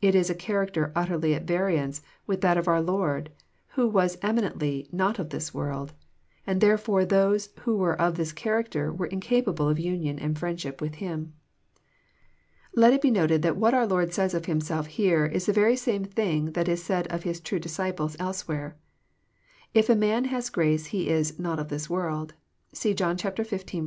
[0.00, 3.30] It is a character utterly at variance with that of our Lord,
[3.70, 5.92] who was eminently not of this world;"
[6.46, 11.02] and therefore those who were of this character were incapable of union and friendship with
[11.02, 11.32] Him.
[12.76, 15.74] Let it be noted that what our Lord says of Himself here is the very
[15.74, 18.76] same thing that is said of His true disciples elsewhere.
[19.74, 22.34] If a man has grace he is" not of this world."
[22.72, 23.84] (See John xv.